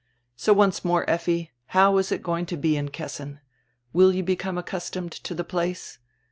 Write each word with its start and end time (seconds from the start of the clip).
So 0.35 0.51
once 0.51 0.83
more, 0.83 1.07
Effi, 1.07 1.51
how 1.77 1.97
is 1.99 2.11
it 2.11 2.23
going 2.23 2.47
to 2.47 2.57
be 2.57 2.75
in 2.75 2.89
Kessin? 2.89 3.39
Will 3.93 4.11
you 4.11 4.23
become 4.23 4.57
accustomed 4.57 5.11
to 5.11 5.35
die 5.35 5.43
place? 5.43 5.99